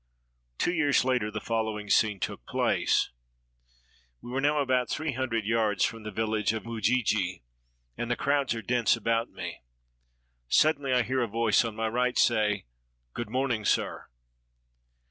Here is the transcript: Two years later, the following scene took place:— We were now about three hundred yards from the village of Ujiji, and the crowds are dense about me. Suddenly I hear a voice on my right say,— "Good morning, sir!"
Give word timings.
Two 0.57 0.73
years 0.73 1.05
later, 1.05 1.29
the 1.29 1.39
following 1.39 1.87
scene 1.87 2.19
took 2.19 2.43
place:— 2.47 3.11
We 4.23 4.31
were 4.31 4.41
now 4.41 4.57
about 4.59 4.89
three 4.89 5.11
hundred 5.11 5.45
yards 5.45 5.85
from 5.85 6.01
the 6.01 6.09
village 6.09 6.53
of 6.53 6.65
Ujiji, 6.65 7.43
and 7.95 8.09
the 8.09 8.15
crowds 8.15 8.55
are 8.55 8.63
dense 8.63 8.95
about 8.97 9.29
me. 9.29 9.59
Suddenly 10.47 10.91
I 10.91 11.03
hear 11.03 11.21
a 11.21 11.27
voice 11.27 11.63
on 11.63 11.75
my 11.75 11.87
right 11.87 12.17
say,— 12.17 12.65
"Good 13.13 13.29
morning, 13.29 13.63
sir!" 13.63 14.07